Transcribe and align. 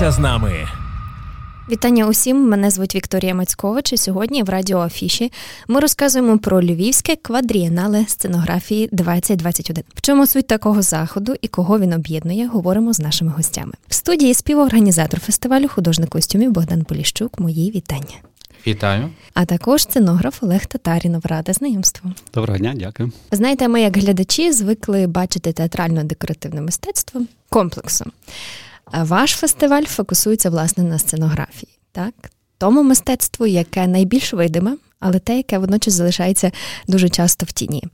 Залишайся 0.00 0.20
з 0.20 0.22
нами. 0.22 0.68
Вітання 1.70 2.08
усім! 2.08 2.48
Мене 2.48 2.70
звуть 2.70 2.94
Вікторія 2.94 3.34
Мацькович. 3.34 3.92
і 3.92 3.96
Сьогодні 3.96 4.42
в 4.42 4.48
Радіо 4.48 4.78
Афіші 4.78 5.32
ми 5.68 5.80
розказуємо 5.80 6.38
про 6.38 6.62
львівське 6.62 7.16
квадрієнале 7.16 8.04
сценографії 8.08 8.88
2021. 8.92 9.84
В 9.94 10.00
чому 10.00 10.26
суть 10.26 10.46
такого 10.46 10.82
заходу 10.82 11.34
і 11.42 11.48
кого 11.48 11.78
він 11.78 11.92
об'єднує, 11.92 12.46
говоримо 12.46 12.92
з 12.92 13.00
нашими 13.00 13.32
гостями. 13.36 13.72
В 13.88 13.94
студії 13.94 14.34
співорганізатор 14.34 15.20
фестивалю 15.20 15.68
художник 15.68 16.10
костюмів 16.10 16.50
Богдан 16.50 16.84
Поліщук. 16.84 17.40
Мої 17.40 17.70
вітання. 17.70 18.16
Вітаю, 18.66 19.10
а 19.34 19.44
також 19.44 19.82
сценограф 19.82 20.42
Олег 20.42 20.66
Татарінов. 20.66 21.22
Рада 21.24 21.52
знайомству. 21.52 22.10
Доброго 22.34 22.58
дня, 22.58 22.74
дякую. 22.76 23.12
Знаєте, 23.32 23.68
ми, 23.68 23.80
як 23.80 23.96
глядачі, 23.96 24.52
звикли 24.52 25.06
бачити 25.06 25.50
театрально-декоративне 25.50 26.60
мистецтво 26.60 27.20
комплексом. 27.48 28.12
Ваш 28.92 29.32
фестиваль 29.32 29.84
фокусується 29.84 30.50
власне 30.50 30.84
на 30.84 30.98
сценографії, 30.98 31.78
так? 31.92 32.14
Тому 32.58 32.82
мистецтву, 32.82 33.46
яке 33.46 33.86
найбільш 33.86 34.32
видиме, 34.32 34.76
але 35.00 35.18
те, 35.18 35.36
яке 35.36 35.58
водночас 35.58 35.94
залишається 35.94 36.52
дуже 36.88 37.08
часто 37.08 37.46
в 37.46 37.52
тіні. 37.52 37.84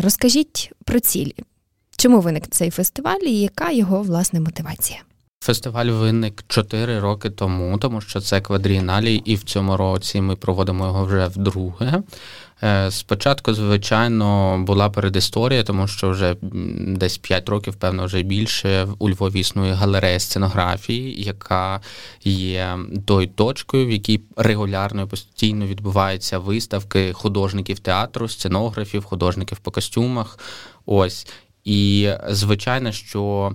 Розкажіть 0.00 0.72
про 0.84 1.00
цілі. 1.00 1.34
Чому 1.96 2.20
виник 2.20 2.48
цей 2.50 2.70
фестиваль 2.70 3.20
і 3.20 3.40
яка 3.40 3.70
його 3.70 4.02
власне 4.02 4.40
мотивація? 4.40 5.00
Фестиваль 5.42 5.86
виник 5.86 6.44
4 6.48 7.00
роки 7.00 7.30
тому, 7.30 7.78
тому 7.78 8.00
що 8.00 8.20
це 8.20 8.40
квадрієналі, 8.40 9.16
і 9.16 9.34
в 9.34 9.42
цьому 9.42 9.76
році 9.76 10.20
ми 10.20 10.36
проводимо 10.36 10.86
його 10.86 11.04
вже 11.04 11.26
вдруге. 11.26 12.02
Е, 12.62 12.90
спочатку, 12.90 13.54
звичайно, 13.54 14.58
була 14.66 14.90
передісторія, 14.90 15.64
тому 15.64 15.88
що 15.88 16.10
вже 16.10 16.36
десь 16.96 17.18
5 17.18 17.48
років, 17.48 17.74
певно, 17.74 18.04
вже 18.04 18.22
більше 18.22 18.88
у 18.98 19.10
Львові 19.10 19.40
існує 19.40 19.72
галерея 19.72 20.20
сценографії, 20.20 21.22
яка 21.22 21.80
є 22.24 22.78
тою 23.04 23.26
точкою, 23.26 23.86
в 23.86 23.90
якій 23.90 24.20
регулярно 24.36 25.02
і 25.02 25.06
постійно 25.06 25.66
відбуваються 25.66 26.38
виставки 26.38 27.12
художників 27.12 27.78
театру, 27.78 28.28
сценографів, 28.28 29.04
художників 29.04 29.58
по 29.58 29.70
костюмах. 29.70 30.38
Ось. 30.86 31.26
І 31.64 32.10
звичайно, 32.28 32.92
що 32.92 33.52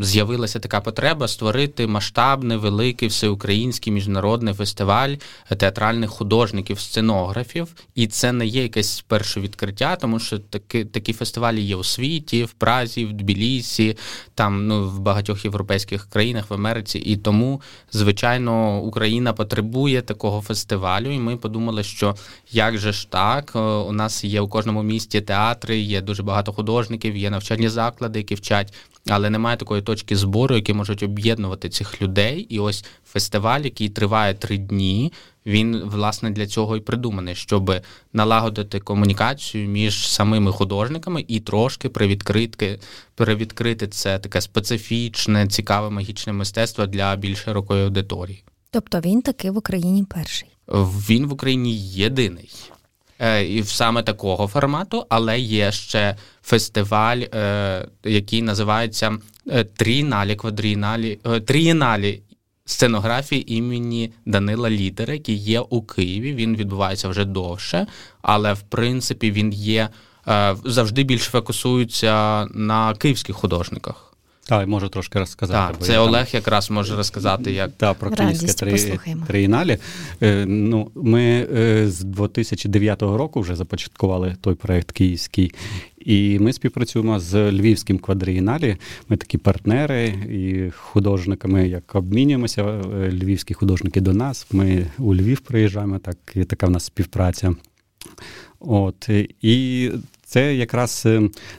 з'явилася 0.00 0.58
така 0.58 0.80
потреба 0.80 1.28
створити 1.28 1.86
масштабний 1.86 2.56
великий 2.56 3.08
всеукраїнський 3.08 3.92
міжнародний 3.92 4.54
фестиваль 4.54 5.14
театральних 5.56 6.10
художників, 6.10 6.80
сценографів, 6.80 7.68
і 7.94 8.06
це 8.06 8.32
не 8.32 8.46
є 8.46 8.62
якесь 8.62 9.04
перше 9.08 9.40
відкриття, 9.40 9.96
тому 9.96 10.18
що 10.18 10.38
такі 10.38 10.84
такі 10.84 11.12
фестивалі 11.12 11.60
є 11.60 11.76
у 11.76 11.84
світі, 11.84 12.44
в 12.44 12.52
Празі, 12.52 13.04
в 13.04 13.12
Тбілісі, 13.12 13.96
там 14.34 14.66
ну 14.66 14.88
в 14.88 14.98
багатьох 15.00 15.44
європейських 15.44 16.08
країнах 16.10 16.50
в 16.50 16.54
Америці. 16.54 16.98
І 16.98 17.16
тому, 17.16 17.60
звичайно, 17.92 18.80
Україна 18.80 19.32
потребує 19.32 20.02
такого 20.02 20.40
фестивалю. 20.40 21.10
І 21.10 21.18
ми 21.18 21.36
подумали, 21.36 21.82
що 21.82 22.16
як 22.52 22.78
же 22.78 22.92
ж 22.92 23.10
так, 23.10 23.52
у 23.88 23.92
нас 23.92 24.24
є 24.24 24.40
у 24.40 24.48
кожному 24.48 24.82
місті 24.82 25.20
театри, 25.20 25.78
є 25.78 26.00
дуже 26.00 26.22
багато 26.22 26.52
художників, 26.52 27.16
є 27.16 27.30
навчальні 27.30 27.68
заклади, 27.68 28.18
які 28.18 28.34
вчать 28.34 28.74
але 29.12 29.30
немає 29.30 29.56
такої 29.56 29.82
точки 29.82 30.16
збору, 30.16 30.54
які 30.54 30.72
можуть 30.72 31.02
об'єднувати 31.02 31.68
цих 31.68 32.02
людей. 32.02 32.40
І 32.40 32.58
ось 32.58 32.84
фестиваль, 33.06 33.60
який 33.60 33.88
триває 33.88 34.34
три 34.34 34.58
дні, 34.58 35.12
він 35.46 35.82
власне 35.84 36.30
для 36.30 36.46
цього 36.46 36.76
і 36.76 36.80
придуманий, 36.80 37.34
щоб 37.34 37.72
налагодити 38.12 38.80
комунікацію 38.80 39.68
між 39.68 40.08
самими 40.08 40.52
художниками 40.52 41.24
і 41.28 41.40
трошки 41.40 41.88
привідкрити, 41.88 42.80
перевідкрити 43.14 43.88
це 43.88 44.18
таке 44.18 44.40
специфічне, 44.40 45.48
цікаве 45.48 45.90
магічне 45.90 46.32
мистецтво 46.32 46.86
для 46.86 47.16
більш 47.16 47.38
широкої 47.38 47.84
аудиторії. 47.84 48.44
Тобто 48.70 49.00
він 49.00 49.22
таки 49.22 49.50
в 49.50 49.56
Україні 49.56 50.04
перший. 50.04 50.48
Він 51.08 51.26
в 51.26 51.32
Україні 51.32 51.76
єдиний. 51.76 52.50
Е, 53.22 53.44
і 53.44 53.64
саме 53.64 54.02
такого 54.02 54.46
формату, 54.48 55.06
але 55.08 55.40
є 55.40 55.72
ще 55.72 56.16
фестиваль, 56.42 57.18
е, 57.18 57.88
який 58.04 58.42
називається 58.42 59.18
е, 59.50 59.64
Трієналі, 59.64 60.36
квадрієналі, 60.36 61.18
Трієналі 61.46 62.22
сценографії 62.64 63.54
імені 63.54 64.12
Данила 64.26 64.70
Літера, 64.70 65.14
який 65.14 65.36
є 65.36 65.60
у 65.60 65.82
Києві. 65.82 66.34
Він 66.34 66.56
відбувається 66.56 67.08
вже 67.08 67.24
довше, 67.24 67.86
але 68.22 68.52
в 68.52 68.60
принципі 68.60 69.30
він 69.30 69.52
є 69.52 69.88
завжди 70.64 71.02
більш 71.02 71.22
фокусується 71.22 72.46
на 72.54 72.94
київських 72.94 73.36
художниках. 73.36 74.11
Так, 74.44 74.68
можу 74.68 74.88
трошки 74.88 75.18
розказати. 75.18 75.74
Так, 75.78 75.86
Це 75.86 75.98
Олег 75.98 76.26
там... 76.26 76.40
якраз 76.40 76.70
може 76.70 76.96
розказати, 76.96 77.52
як 77.52 77.70
Так, 77.76 77.98
про 77.98 78.10
київське 78.10 78.52
три... 78.52 78.98
триєналі. 79.26 79.78
Е, 80.22 80.44
ну, 80.46 80.90
Ми 80.94 81.48
е, 81.54 81.90
з 81.90 82.04
2009 82.04 83.02
року 83.02 83.40
вже 83.40 83.56
започаткували 83.56 84.36
той 84.40 84.54
проект 84.54 84.92
Київський, 84.92 85.54
і 85.98 86.38
ми 86.38 86.52
співпрацюємо 86.52 87.20
з 87.20 87.52
Львівським 87.52 87.98
квадрієналі. 87.98 88.76
Ми 89.08 89.16
такі 89.16 89.38
партнери 89.38 90.06
і 90.08 90.70
художниками, 90.70 91.68
як 91.68 91.94
обмінюємося. 91.94 92.62
Е, 92.62 93.10
львівські 93.12 93.54
художники 93.54 94.00
до 94.00 94.12
нас. 94.12 94.46
Ми 94.52 94.86
у 94.98 95.14
Львів 95.14 95.40
приїжджаємо, 95.40 95.98
так 95.98 96.16
і 96.34 96.44
така 96.44 96.66
в 96.66 96.70
нас 96.70 96.84
співпраця. 96.84 97.54
От 98.60 99.08
і 99.42 99.90
це 100.24 100.54
якраз 100.54 101.08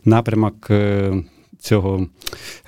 напрямок 0.05 0.71
цього 1.63 2.07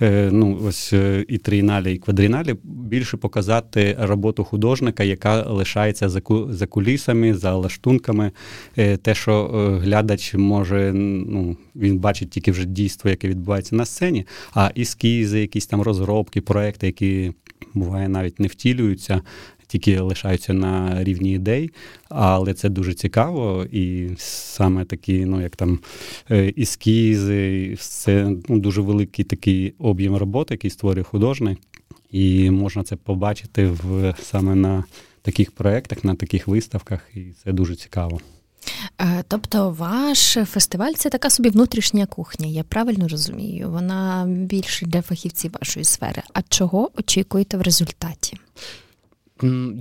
е, 0.01 0.29
ну, 0.31 0.59
ось 0.67 0.93
е, 0.93 1.25
і 1.27 1.37
трієналі, 1.37 1.93
і 1.93 1.97
квадріналі 1.97 2.55
більше 2.63 3.17
показати 3.17 3.97
роботу 3.99 4.43
художника, 4.43 5.03
яка 5.03 5.41
лишається 5.41 6.09
за 6.09 6.21
за 6.49 6.67
кулісами, 6.67 7.33
за 7.33 7.55
лаштунками. 7.55 8.31
Е, 8.77 8.97
те, 8.97 9.15
що 9.15 9.45
глядач 9.83 10.33
може, 10.33 10.93
ну, 10.93 11.57
він 11.75 11.99
бачить 11.99 12.29
тільки 12.29 12.51
вже 12.51 12.65
дійство, 12.65 13.09
яке 13.09 13.27
відбувається 13.27 13.75
на 13.75 13.85
сцені, 13.85 14.25
а 14.53 14.71
ескізи, 14.77 15.39
якісь 15.39 15.67
там 15.67 15.81
розробки, 15.81 16.41
проекти, 16.41 16.85
які 16.85 17.31
буває 17.73 18.09
навіть 18.09 18.39
не 18.39 18.47
втілюються 18.47 19.21
тільки 19.79 19.99
лишаються 19.99 20.53
на 20.53 21.03
рівні 21.03 21.31
ідей, 21.31 21.71
але 22.09 22.53
це 22.53 22.69
дуже 22.69 22.93
цікаво, 22.93 23.65
і 23.71 24.09
саме 24.17 24.85
такі, 24.85 25.25
ну 25.25 25.41
як 25.41 25.55
там 25.55 25.79
е, 26.31 26.53
ескізи, 26.57 27.75
це 27.79 28.31
ну, 28.49 28.59
дуже 28.59 28.81
великий 28.81 29.25
такий 29.25 29.73
об'єм 29.79 30.15
роботи, 30.15 30.53
який 30.53 30.71
створює 30.71 31.03
художник, 31.03 31.59
і 32.11 32.51
можна 32.51 32.83
це 32.83 32.95
побачити 32.95 33.67
в 33.67 34.13
саме 34.21 34.55
на 34.55 34.83
таких 35.21 35.51
проєктах, 35.51 36.03
на 36.03 36.15
таких 36.15 36.47
виставках, 36.47 37.09
і 37.15 37.25
це 37.43 37.51
дуже 37.51 37.75
цікаво. 37.75 38.19
Е, 39.01 39.23
тобто 39.27 39.69
ваш 39.69 40.37
фестиваль 40.45 40.93
це 40.93 41.09
така 41.09 41.29
собі 41.29 41.49
внутрішня 41.49 42.05
кухня, 42.05 42.47
я 42.47 42.63
правильно 42.63 43.07
розумію. 43.07 43.69
Вона 43.69 44.25
більше 44.27 44.85
для 44.85 45.01
фахівців 45.01 45.51
вашої 45.59 45.83
сфери. 45.83 46.21
А 46.33 46.41
чого 46.41 46.91
очікуєте 46.95 47.57
в 47.57 47.61
результаті? 47.61 48.37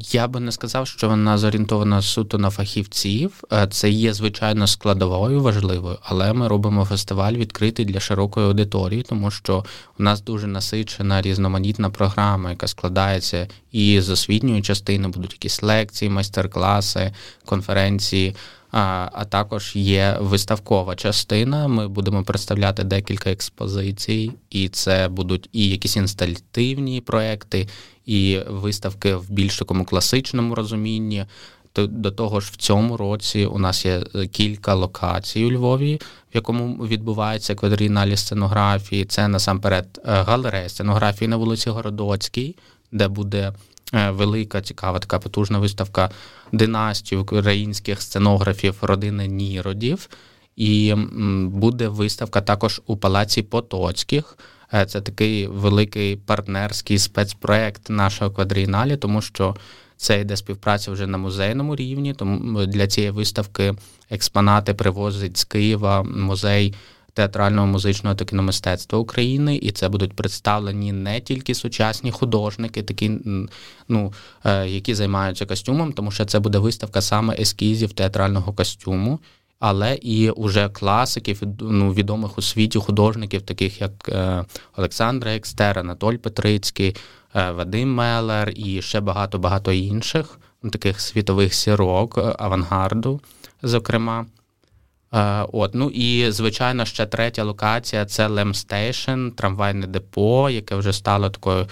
Я 0.01 0.29
би 0.29 0.41
не 0.41 0.53
сказав, 0.53 0.87
що 0.87 1.09
вона 1.09 1.39
зорієнтована 1.39 2.03
суто 2.03 2.39
на 2.39 2.51
фахівців. 2.51 3.45
Е, 3.53 3.67
це 3.71 3.91
є 3.91 4.15
звичайно 4.15 4.67
складовою 4.67 5.43
важливою, 5.43 5.99
але 6.03 6.33
ми 6.33 6.49
робимо 6.49 6.85
фестиваль 6.85 7.33
відкритий 7.33 7.85
для 7.85 8.01
широкої 8.01 8.47
аудиторії, 8.47 9.03
тому 9.03 9.31
що 9.31 9.65
у 9.99 10.03
нас 10.03 10.23
дуже 10.23 10.47
насичена 10.47 11.23
різноманітна 11.23 11.91
програма, 11.91 12.51
яка 12.51 12.67
складається 12.67 13.49
і 13.73 14.01
з 14.01 14.11
освітньої 14.11 14.63
частини 14.63 15.09
будуть 15.09 15.33
якісь 15.33 15.63
лекції, 15.63 16.11
майстер-класи, 16.11 17.13
конференції. 17.45 18.37
А 18.77 19.09
а 19.13 19.25
також 19.25 19.77
є 19.77 20.17
виставкова 20.21 20.97
частина. 20.97 21.69
Ми 21.69 21.89
будемо 21.89 22.25
представляти 22.25 22.85
декілька 22.85 23.31
експозицій, 23.31 24.33
і 24.51 24.69
це 24.69 25.09
будуть 25.09 25.49
і 25.53 25.69
якісь 25.69 25.97
інсталятивні 25.97 27.01
проекти, 27.01 27.69
і 28.07 28.41
виставки 28.49 29.15
в 29.15 29.31
більш 29.31 29.59
такому 29.59 29.85
класичному 29.85 30.55
розумінні. 30.55 31.27
До 31.77 32.11
того 32.11 32.41
ж, 32.41 32.51
в 32.53 32.57
цьому 32.57 32.97
році 32.97 33.47
у 33.47 33.59
нас 33.59 33.87
є 33.87 34.03
е, 34.15 34.27
кілька 34.27 34.75
локацій 34.75 35.45
у 35.45 35.53
Львові, 35.53 36.01
в 36.33 36.37
якому 36.37 36.87
відбувається 36.87 37.55
квадрієналі 37.55 38.17
сценографії. 38.17 39.05
Це 39.05 39.29
насамперед 39.29 40.01
е, 40.05 40.23
галерея 40.23 40.69
сценографії 40.69 41.29
на 41.29 41.37
вулиці 41.37 41.71
Городоцькій, 41.71 42.57
де 42.93 43.09
буде 43.09 43.53
велика, 44.11 44.63
цікава 44.63 44.99
така 44.99 45.19
потужна 45.19 45.59
виставка 45.59 46.11
династії 46.53 47.21
українських 47.21 48.03
сценографів 48.03 48.79
родини 48.83 49.27
Ніродів. 49.27 50.09
І 50.57 50.95
буде 51.47 51.89
виставка 51.89 52.41
також 52.41 52.83
у 52.87 52.97
Палаці 52.97 53.43
Потоцьких. 53.43 54.39
Е, 54.75 54.87
це 54.87 55.01
такий 55.01 55.47
великий 55.47 56.17
партнерський 56.17 56.99
спецпроект 56.99 57.91
нашого 57.91 58.31
квадрієналі, 58.31 58.97
тому 58.97 59.23
що 59.23 59.57
це 59.97 60.21
йде 60.21 60.37
співпраця 60.37 60.93
вже 60.93 61.07
на 61.07 61.19
музейному 61.19 61.77
рівні. 61.77 62.15
Тому 62.15 62.67
для 62.67 62.87
цієї 62.87 63.11
виставки 63.11 63.75
експонати 64.11 64.75
привозить 64.75 65.37
з 65.37 65.45
Києва 65.45 66.03
музей 66.03 66.75
театрального, 67.15 67.67
музичного 67.67 68.17
та 68.17 68.25
кіномистецтва 68.25 68.99
України, 68.99 69.57
і 69.57 69.71
це 69.71 69.89
будуть 69.89 70.13
представлені 70.13 70.93
не 70.93 71.21
тільки 71.21 71.55
сучасні 71.55 72.11
художники, 72.11 72.83
такі 72.83 73.11
ну 73.89 74.13
е, 74.45 74.69
які 74.69 74.95
займаються 74.95 75.47
костюмом, 75.47 75.93
тому 75.93 76.11
що 76.11 76.25
це 76.25 76.41
буде 76.41 76.59
виставка 76.59 77.01
саме 77.01 77.37
ескізів 77.39 77.93
театрального 77.93 78.53
костюму. 78.53 79.19
Але 79.59 79.95
і 79.95 80.31
уже 80.31 80.69
класиків, 80.69 81.43
ну 81.61 81.93
відомих 81.93 82.39
у 82.39 82.43
світі 82.43 82.79
художників, 82.79 83.43
таких 83.43 83.81
як 83.81 84.09
е, 84.09 84.45
Олександра 84.77 85.29
Екстер, 85.29 85.79
Анатоль 85.79 86.17
Петрицький, 86.17 86.97
е, 87.35 87.51
Вадим 87.51 87.95
Мелер 87.95 88.53
і 88.57 88.83
ще 88.83 89.01
багато 89.01 89.39
багато 89.39 89.73
інших 89.73 90.39
таких 90.73 91.01
світових 91.01 91.55
зірок 91.55 92.19
авангарду, 92.39 93.21
зокрема. 93.63 94.27
Е, 95.15 95.47
от, 95.53 95.75
ну 95.75 95.91
і 95.91 96.31
звичайно, 96.31 96.85
ще 96.85 97.07
третя 97.07 97.45
локація 97.45 98.07
це 98.07 98.27
Lem 98.27 98.54
Station, 98.54 99.29
трамвайне 99.29 99.87
депо, 99.87 100.51
яке 100.51 100.75
вже 100.77 100.93
стало 100.93 101.31
такою 101.31 101.67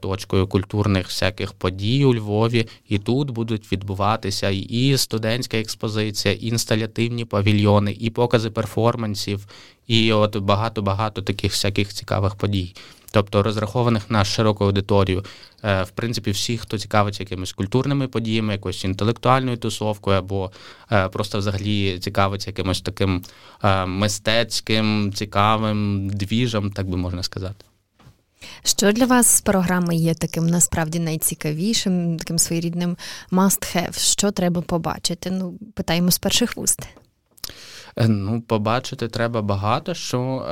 точкою 0.00 0.46
культурних 0.46 1.06
всяких 1.06 1.52
подій 1.52 2.04
у 2.04 2.14
Львові. 2.14 2.68
І 2.88 2.98
тут 2.98 3.30
будуть 3.30 3.72
відбуватися 3.72 4.50
і 4.50 4.96
студентська 4.96 5.56
експозиція, 5.56 6.34
і 6.34 6.46
інсталятивні 6.46 7.24
павільйони, 7.24 7.96
і 8.00 8.10
покази 8.10 8.50
перформансів, 8.50 9.46
і 9.86 10.12
от 10.12 10.36
багато-багато 10.36 11.22
таких 11.22 11.52
всяких 11.52 11.88
цікавих 11.88 12.34
подій 12.34 12.74
тобто 13.16 13.42
розрахованих 13.42 14.10
на 14.10 14.24
широку 14.24 14.64
аудиторію. 14.64 15.24
Е, 15.64 15.82
в 15.82 15.90
принципі, 15.90 16.30
всі, 16.30 16.58
хто 16.58 16.78
цікавиться 16.78 17.22
якимись 17.22 17.52
культурними 17.52 18.08
подіями, 18.08 18.52
якоюсь 18.52 18.84
інтелектуальною 18.84 19.56
тусовкою, 19.56 20.18
або 20.18 20.50
е, 20.92 21.08
просто 21.08 21.38
взагалі 21.38 21.98
цікавиться 21.98 22.50
якимось 22.50 22.80
таким 22.80 23.22
е, 23.64 23.86
мистецьким, 23.86 25.12
цікавим 25.14 26.08
двіжем, 26.10 26.70
так 26.70 26.88
би 26.88 26.96
можна 26.96 27.22
сказати. 27.22 27.64
Що 28.64 28.92
для 28.92 29.06
вас 29.06 29.36
з 29.36 29.40
програми 29.40 29.96
є 29.96 30.14
таким 30.14 30.46
насправді 30.46 30.98
найцікавішим, 30.98 32.16
таким 32.16 32.38
своєрідним 32.38 32.96
must-have? 33.32 33.98
Що 33.98 34.30
треба 34.30 34.62
побачити? 34.62 35.30
Ну, 35.30 35.54
питаємо 35.74 36.10
з 36.10 36.18
перших 36.18 36.56
вуст. 36.56 36.88
Е, 37.98 38.08
ну, 38.08 38.40
побачити 38.40 39.08
треба 39.08 39.42
багато 39.42 39.94
що. 39.94 40.46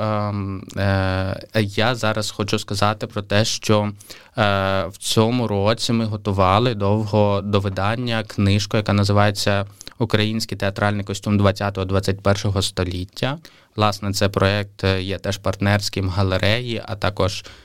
Е, 0.77 0.81
е, 0.81 1.61
Я 1.61 1.95
зараз 1.95 2.31
хочу 2.31 2.59
сказати 2.59 3.07
про 3.07 3.21
те, 3.21 3.45
що 3.45 3.91
е, 4.37 4.85
в 4.87 4.97
цьому 4.97 5.47
році 5.47 5.93
ми 5.93 6.05
готували 6.05 6.75
довго 6.75 7.41
до 7.41 7.59
видання 7.59 8.23
книжку, 8.23 8.77
яка 8.77 8.93
називається 8.93 9.65
Український 9.97 10.57
театральний 10.57 11.03
костюм 11.03 11.41
20-21 11.41 12.61
століття. 12.61 13.37
Власне, 13.75 14.13
це 14.13 14.29
проєкт 14.29 14.83
є 14.99 15.17
теж 15.17 15.37
партнерським 15.37 16.09
галереї, 16.09 16.81
а 16.85 16.95
також 16.95 17.45
е, 17.45 17.64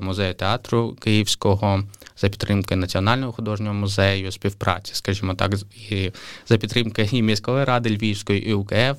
музею 0.00 0.34
театру 0.34 0.96
Київського 1.00 1.84
за 2.16 2.28
підтримки 2.28 2.76
Національного 2.76 3.32
художнього 3.32 3.74
музею, 3.74 4.32
співпраці, 4.32 4.94
скажімо 4.94 5.34
так, 5.34 5.52
і 5.90 6.10
за 6.46 6.58
підтримки 6.58 7.08
і 7.12 7.22
міської 7.22 7.64
ради 7.64 7.90
Львівської 7.90 8.48
і 8.48 8.54
УКФ. 8.54 8.96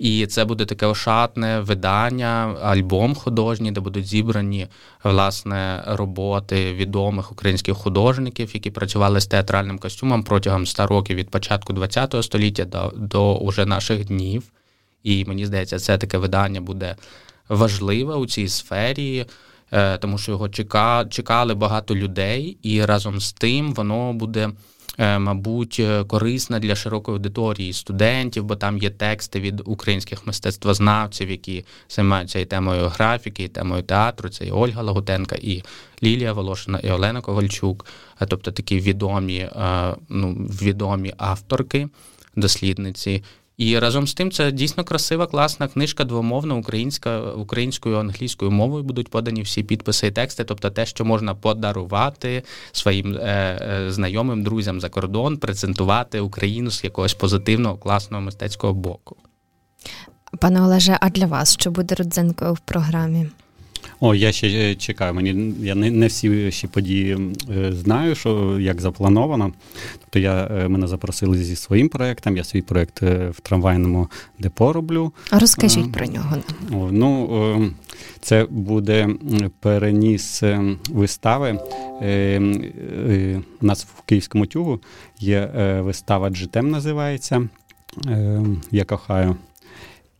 І 0.00 0.26
це 0.26 0.44
буде 0.44 0.64
таке 0.64 0.86
ошатне 0.86 1.60
видання, 1.60 2.56
альбом 2.62 3.14
художній, 3.14 3.72
де 3.72 3.80
будуть 3.80 4.06
зібрані 4.06 4.68
власне 5.04 5.84
роботи 5.86 6.74
відомих 6.74 7.32
українських 7.32 7.74
художників, 7.74 8.50
які 8.54 8.70
працювали 8.70 9.20
з 9.20 9.26
театральним 9.26 9.78
костюмом 9.78 10.22
протягом 10.22 10.66
100 10.66 10.86
років 10.86 11.16
від 11.16 11.30
початку 11.30 11.74
ХХ 11.74 12.22
століття 12.22 12.64
до, 12.64 12.92
до 12.96 13.36
уже 13.36 13.66
наших 13.66 14.04
днів. 14.04 14.42
І 15.02 15.24
мені 15.24 15.46
здається, 15.46 15.78
це 15.78 15.98
таке 15.98 16.18
видання 16.18 16.60
буде 16.60 16.96
важливе 17.48 18.14
у 18.14 18.26
цій 18.26 18.48
сфері. 18.48 19.26
Е, 19.72 19.98
тому 19.98 20.18
що 20.18 20.32
його 20.32 20.48
чекали 21.08 21.54
багато 21.54 21.96
людей, 21.96 22.58
і 22.62 22.84
разом 22.84 23.20
з 23.20 23.32
тим 23.32 23.74
воно 23.74 24.12
буде. 24.12 24.50
Е, 24.98 25.18
мабуть, 25.18 25.76
е, 25.80 26.04
корисна 26.04 26.58
для 26.58 26.74
широкої 26.74 27.14
аудиторії 27.14 27.72
студентів, 27.72 28.44
бо 28.44 28.56
там 28.56 28.78
є 28.78 28.90
тексти 28.90 29.40
від 29.40 29.62
українських 29.64 30.26
мистецтвознавців, 30.26 31.30
які 31.30 31.64
займаються 31.88 32.38
і 32.38 32.44
темою 32.44 32.88
графіки, 32.88 33.44
і 33.44 33.48
темою 33.48 33.82
театру. 33.82 34.28
Це 34.28 34.46
і 34.46 34.50
Ольга 34.50 34.82
Лагутенка, 34.82 35.36
і 35.36 35.62
Лілія 36.02 36.32
Волошина, 36.32 36.78
і 36.78 36.90
Олена 36.90 37.20
Ковальчук, 37.20 37.86
тобто 38.28 38.52
такі 38.52 38.80
відомі, 38.80 39.48
ну, 40.08 40.32
відомі 40.34 41.14
авторки, 41.16 41.88
дослідниці. 42.36 43.22
І 43.60 43.78
разом 43.78 44.06
з 44.06 44.14
тим 44.14 44.30
це 44.30 44.52
дійсно 44.52 44.84
красива, 44.84 45.26
класна 45.26 45.68
книжка, 45.68 46.04
двомовна, 46.04 46.54
українська, 46.54 47.20
українською, 47.20 47.98
англійською 47.98 48.50
мовою 48.50 48.84
будуть 48.84 49.08
подані 49.08 49.42
всі 49.42 49.62
підписи 49.62 50.06
і 50.06 50.10
тексти, 50.10 50.44
тобто 50.44 50.70
те, 50.70 50.86
що 50.86 51.04
можна 51.04 51.34
подарувати 51.34 52.42
своїм 52.72 53.16
е, 53.16 53.20
е, 53.20 53.92
знайомим 53.92 54.42
друзям 54.42 54.80
за 54.80 54.88
кордон, 54.88 55.36
презентувати 55.36 56.20
Україну 56.20 56.70
з 56.70 56.84
якогось 56.84 57.14
позитивного, 57.14 57.76
класного 57.76 58.22
мистецького 58.22 58.74
боку. 58.74 59.16
Пане 60.38 60.62
Олеже, 60.62 60.98
а 61.00 61.10
для 61.10 61.26
вас 61.26 61.54
що 61.54 61.70
буде 61.70 61.94
родзинкою 61.94 62.54
в 62.54 62.58
програмі? 62.58 63.26
О, 64.02 64.14
я 64.14 64.32
ще 64.32 64.48
е, 64.48 64.74
чекаю. 64.74 65.14
Мені 65.14 65.54
я 65.60 65.74
не 65.74 65.90
не 65.90 66.06
всі 66.06 66.52
ще 66.52 66.68
події 66.68 67.18
е, 67.50 67.72
знаю, 67.72 68.14
що 68.14 68.60
як 68.60 68.80
заплановано. 68.80 69.52
Тобто 70.00 70.18
я 70.18 70.46
е, 70.46 70.68
мене 70.68 70.86
запросили 70.86 71.38
зі 71.38 71.56
своїм 71.56 71.88
проєктом, 71.88 72.36
я 72.36 72.44
свій 72.44 72.62
проєкт 72.62 73.02
в 73.02 73.40
трамвайному 73.42 74.08
депо 74.38 74.72
роблю. 74.72 75.12
А 75.30 75.38
розкажіть 75.38 75.86
а, 75.88 75.92
про 75.92 76.06
нього. 76.06 76.36
Ну, 76.90 77.72
це 78.20 78.46
буде 78.50 79.08
переніс 79.60 80.42
вистави. 80.90 81.58
У 83.60 83.66
нас 83.66 83.84
в 83.84 84.02
Київському 84.02 84.46
тюгу 84.46 84.80
є 85.18 85.50
вистава 85.80 86.30
Джитем 86.30 86.70
називається. 86.70 87.48
Я 88.70 88.84
кохаю. 88.84 89.36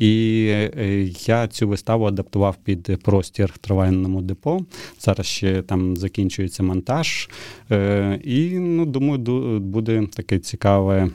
І 0.00 0.46
е, 0.48 1.10
я 1.26 1.48
цю 1.48 1.68
виставу 1.68 2.04
адаптував 2.04 2.56
під 2.64 3.02
простір 3.02 3.54
трамвайному 3.60 4.22
депо. 4.22 4.60
Зараз 4.98 5.26
ще 5.26 5.62
там 5.62 5.96
закінчується 5.96 6.62
монтаж. 6.62 7.28
Е, 7.70 8.20
і 8.24 8.58
ну, 8.58 8.86
думаю, 8.86 9.18
буде 9.60 10.06
таке 10.06 10.38
цікаве, 10.38 11.10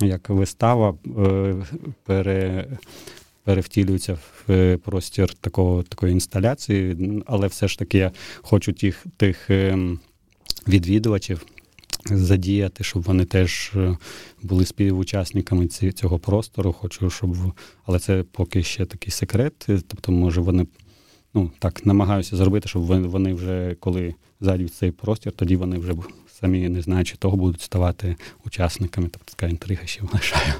як 0.00 0.28
вистава 0.28 0.94
е, 1.18 1.54
пере. 2.04 2.68
Перевтілюється 3.44 4.18
в 4.48 4.76
простір 4.76 5.34
такого 5.34 5.82
такої 5.82 6.12
інсталяції, 6.12 6.96
але 7.26 7.46
все 7.46 7.68
ж 7.68 7.78
таки 7.78 7.98
я 7.98 8.12
хочу 8.42 8.72
тих 8.72 9.06
тих 9.16 9.50
ем, 9.50 9.98
відвідувачів, 10.68 11.46
задіяти, 12.10 12.84
щоб 12.84 13.02
вони 13.02 13.24
теж 13.24 13.72
е, 13.76 13.96
були 14.42 14.66
співучасниками 14.66 15.66
цього 15.68 16.18
простору. 16.18 16.72
Хочу, 16.72 17.10
щоб 17.10 17.36
але 17.84 17.98
це 17.98 18.24
поки 18.32 18.62
ще 18.62 18.86
такий 18.86 19.10
секрет. 19.10 19.66
Тобто, 19.66 20.12
може, 20.12 20.40
вони 20.40 20.66
ну 21.34 21.50
так 21.58 21.86
намагаюся 21.86 22.36
зробити, 22.36 22.68
щоб 22.68 22.82
вони 22.82 23.34
вже 23.34 23.76
коли 23.80 24.14
зайдуть 24.40 24.74
цей 24.74 24.90
простір, 24.90 25.32
тоді 25.32 25.56
вони 25.56 25.78
вже 25.78 25.92
самі 26.40 26.68
не 26.68 26.82
знаючи 26.82 27.16
того, 27.16 27.36
будуть 27.36 27.60
ставати 27.60 28.16
учасниками. 28.46 29.08
Тобто 29.12 29.32
така 29.36 29.46
інтрига 29.46 29.86
ще 29.86 30.02
вважаю 30.02 30.54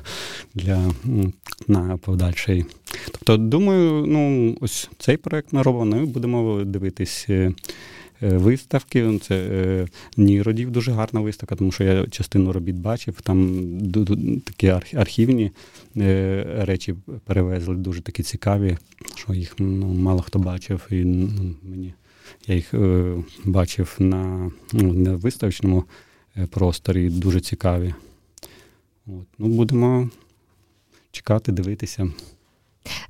для 0.54 0.92
на 1.68 1.96
подальший. 1.96 2.64
Тобто, 3.12 3.36
думаю, 3.36 4.06
ну 4.06 4.56
ось 4.60 4.90
цей 4.98 5.16
проект 5.16 5.52
ми 5.52 5.62
робимо, 5.62 5.96
і 5.96 6.06
будемо 6.06 6.64
дивитись. 6.64 7.28
Е, 8.22 8.28
виставки. 8.28 9.18
Це 9.18 9.34
е, 9.36 9.86
Ніродів 10.16 10.70
дуже 10.70 10.92
гарна 10.92 11.20
виставка, 11.20 11.56
тому 11.56 11.72
що 11.72 11.84
я 11.84 12.06
частину 12.06 12.52
робіт 12.52 12.76
бачив. 12.76 13.20
Там 13.20 13.68
такі 14.44 14.68
архівні 14.96 15.50
е, 15.96 16.46
речі 16.58 16.94
перевезли, 17.24 17.74
дуже 17.74 18.00
такі 18.00 18.22
цікаві, 18.22 18.78
що 19.14 19.34
їх 19.34 19.54
ну, 19.58 19.86
мало 19.86 20.22
хто 20.22 20.38
бачив. 20.38 20.86
І 20.90 20.94
ну, 20.94 21.54
мені 21.62 21.94
я 22.46 22.54
їх 22.54 22.74
бачив 23.44 23.96
на 23.98 24.50
ну, 24.72 24.92
на 24.92 25.16
виставочному 25.16 25.84
просторі, 26.50 27.10
дуже 27.10 27.40
цікаві. 27.40 27.94
От. 29.06 29.26
Ну, 29.38 29.48
Будемо 29.48 30.10
чекати, 31.10 31.52
дивитися. 31.52 32.10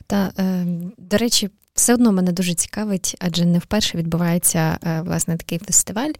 Та, 0.06 0.32
е, 0.38 0.66
до 0.98 1.16
речі, 1.16 1.50
все 1.76 1.94
одно 1.94 2.12
мене 2.12 2.32
дуже 2.32 2.54
цікавить, 2.54 3.16
адже 3.18 3.44
не 3.44 3.58
вперше 3.58 3.98
відбувається 3.98 4.78
е, 4.82 5.02
власне 5.02 5.36
такий 5.36 5.58
фестиваль. 5.58 6.10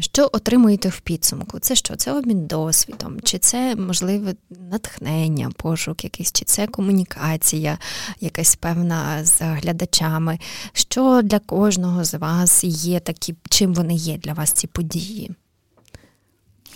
Що 0.00 0.30
отримуєте 0.32 0.88
в 0.88 1.00
підсумку? 1.00 1.58
Це 1.58 1.74
що? 1.74 1.96
Це 1.96 2.12
обмін 2.12 2.46
досвідом, 2.46 3.20
чи 3.20 3.38
це 3.38 3.76
можливе 3.76 4.34
натхнення, 4.70 5.50
пошук 5.56 6.04
якийсь, 6.04 6.32
чи 6.32 6.44
це 6.44 6.66
комунікація, 6.66 7.78
якась 8.20 8.56
певна 8.56 9.24
з 9.24 9.40
глядачами? 9.40 10.38
Що 10.72 11.20
для 11.24 11.38
кожного 11.38 12.04
з 12.04 12.14
вас 12.14 12.64
є 12.64 13.00
такі, 13.00 13.34
чим 13.48 13.74
вони 13.74 13.94
є 13.94 14.16
для 14.16 14.32
вас 14.32 14.52
ці 14.52 14.66
події? 14.66 15.30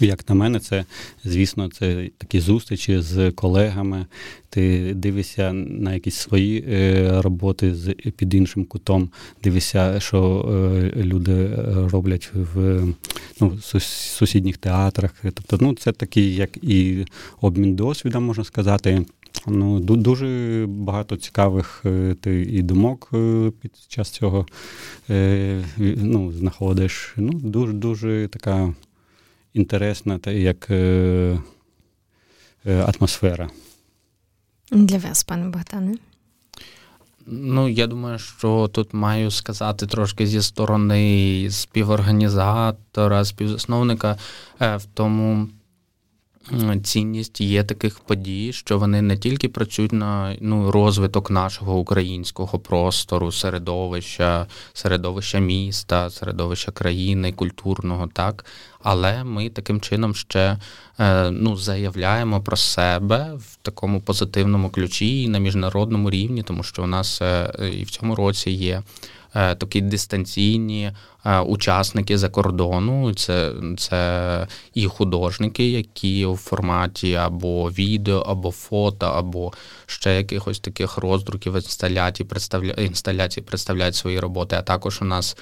Як 0.00 0.28
на 0.28 0.34
мене, 0.34 0.60
це, 0.60 0.84
звісно, 1.24 1.68
це 1.68 2.10
такі 2.18 2.40
зустрічі 2.40 3.00
з 3.00 3.30
колегами. 3.30 4.06
Ти 4.50 4.94
дивишся 4.94 5.52
на 5.52 5.94
якісь 5.94 6.14
свої 6.14 6.64
е, 6.68 7.22
роботи 7.22 7.74
з 7.74 7.92
під 7.92 8.34
іншим 8.34 8.64
кутом, 8.64 9.10
дивишся, 9.44 10.00
що 10.00 10.48
е, 10.50 10.92
люди 10.96 11.50
роблять 11.92 12.30
в 12.34 12.82
ну, 13.40 13.58
сусідніх 13.60 14.56
театрах. 14.56 15.14
Тобто, 15.22 15.58
ну, 15.60 15.74
це 15.74 15.92
такий, 15.92 16.34
як 16.34 16.56
і 16.56 17.06
обмін 17.40 17.74
досвідом, 17.74 18.24
можна 18.24 18.44
сказати. 18.44 19.04
Ну, 19.46 19.80
Дуже 19.80 20.64
багато 20.68 21.16
цікавих 21.16 21.82
е, 21.86 22.16
ти 22.20 22.42
і 22.42 22.62
думок 22.62 23.10
під 23.60 23.72
час 23.88 24.10
цього 24.10 24.46
ну, 25.78 26.32
знаходиш. 26.32 27.14
Ну, 27.16 27.32
Дуже 27.32 27.72
дуже 27.72 28.28
така 28.32 28.74
інтересна 29.54 30.18
та 30.18 30.30
як 30.30 30.70
е, 30.70 31.38
е, 32.66 32.92
атмосфера. 32.98 33.50
Для 34.72 34.98
вас, 34.98 35.24
пане 35.24 35.48
Богдане? 35.48 35.94
Ну, 37.26 37.68
я 37.68 37.86
думаю, 37.86 38.18
що 38.18 38.70
тут 38.72 38.94
маю 38.94 39.30
сказати 39.30 39.86
трошки 39.86 40.26
зі 40.26 40.42
сторони 40.42 41.48
співорганізатора, 41.50 43.24
співзасновника 43.24 44.16
е, 44.60 44.76
в 44.76 44.84
тому 44.84 45.48
цінність 46.84 47.40
є 47.40 47.64
таких 47.64 48.00
подій, 48.00 48.52
що 48.52 48.78
вони 48.78 49.02
не 49.02 49.16
тільки 49.16 49.48
працюють 49.48 49.92
на 49.92 50.36
ну, 50.40 50.70
розвиток 50.70 51.30
нашого 51.30 51.78
українського 51.78 52.58
простору, 52.58 53.32
середовища, 53.32 54.46
середовища 54.72 55.38
міста, 55.38 56.10
середовища 56.10 56.72
країни, 56.72 57.32
культурного, 57.32 58.08
так. 58.12 58.44
Але 58.82 59.24
ми 59.24 59.50
таким 59.50 59.80
чином 59.80 60.14
ще 60.14 60.58
е, 60.98 61.30
ну, 61.30 61.56
заявляємо 61.56 62.40
про 62.40 62.56
себе 62.56 63.32
в 63.38 63.56
такому 63.62 64.00
позитивному 64.00 64.70
ключі 64.70 65.22
і 65.22 65.28
на 65.28 65.38
міжнародному 65.38 66.10
рівні, 66.10 66.42
тому 66.42 66.62
що 66.62 66.82
у 66.82 66.86
нас 66.86 67.22
е, 67.22 67.52
і 67.80 67.84
в 67.84 67.90
цьому 67.90 68.14
році 68.14 68.50
є. 68.50 68.82
Е, 69.34 69.54
такі 69.54 69.80
дистанційні 69.80 70.92
е, 71.26 71.40
учасники 71.40 72.18
за 72.18 72.28
кордону. 72.28 73.14
Це 73.14 73.52
це 73.78 74.46
і 74.74 74.86
художники, 74.86 75.70
які 75.70 76.26
в 76.26 76.36
форматі 76.36 77.14
або 77.14 77.70
відео, 77.70 78.18
або 78.18 78.50
фото, 78.50 79.06
або 79.06 79.52
ще 79.86 80.16
якихось 80.16 80.60
таких 80.60 80.96
роздруків 80.96 81.54
інсталяцій 81.54 82.24
представля 82.24 82.72
інсталяцій 82.72 83.40
представляють 83.40 83.94
свої 83.94 84.20
роботи. 84.20 84.56
А 84.56 84.62
також 84.62 85.02
у 85.02 85.04
нас 85.04 85.36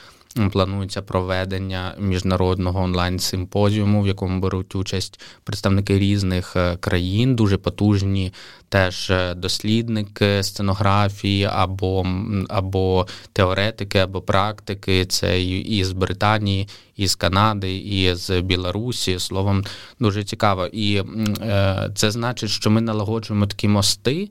планується 0.53 1.03
проведення 1.03 1.95
міжнародного 1.99 2.81
онлайн-симпозіуму, 2.81 4.03
в 4.03 4.07
якому 4.07 4.41
беруть 4.41 4.75
участь 4.75 5.21
представники 5.45 5.99
різних 5.99 6.57
е, 6.57 6.77
країн, 6.77 7.37
дуже 7.37 7.57
потужні, 7.57 8.33
теж 8.69 9.11
е, 9.11 9.35
дослідники 9.35 10.43
сценографії, 10.43 11.45
або 11.45 12.07
або 12.49 13.07
теоретики, 13.33 13.99
або 13.99 14.21
практики. 14.21 15.07
Це 15.07 15.43
і 15.43 15.85
з 15.85 15.93
Британії, 15.93 16.69
і 16.97 17.07
з 17.07 17.15
Канади, 17.15 17.77
і 17.77 18.15
з 18.15 18.41
Білорусі. 18.41 19.19
Словом, 19.19 19.65
дуже 20.01 20.25
цікаво. 20.25 20.67
І 20.67 21.03
е, 21.41 21.91
це 21.95 22.11
значить, 22.11 22.51
що 22.51 22.71
ми 22.71 22.81
налагоджуємо 22.81 23.47
такі 23.47 23.69
мости. 23.69 24.31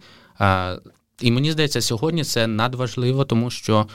І 1.21 1.31
мені 1.31 1.51
здається, 1.51 1.81
сьогодні 1.81 2.23
це 2.23 2.47
надважливо, 2.47 3.25
тому 3.25 3.49
що 3.49 3.87